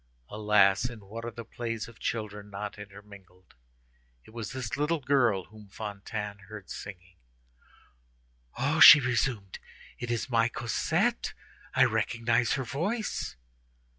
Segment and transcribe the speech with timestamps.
[0.29, 0.89] Alas!
[0.89, 3.53] in what are the plays of children not intermingled.
[4.25, 7.17] It was this little girl whom Fantine heard singing.
[8.57, 9.59] "Oh!" she resumed,
[9.99, 11.35] "it is my Cosette!
[11.75, 13.35] I recognize her voice."